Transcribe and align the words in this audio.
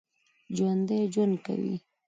ژوندي 0.55 0.97
ژوند 1.13 1.33
کوي 1.45 1.75